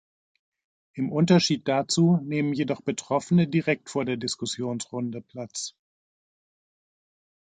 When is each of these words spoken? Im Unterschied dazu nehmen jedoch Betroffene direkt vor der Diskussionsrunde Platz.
Im 0.93 1.11
Unterschied 1.11 1.67
dazu 1.67 2.17
nehmen 2.23 2.53
jedoch 2.53 2.81
Betroffene 2.81 3.47
direkt 3.47 3.87
vor 3.91 4.03
der 4.03 4.17
Diskussionsrunde 4.17 5.21
Platz. 5.21 5.75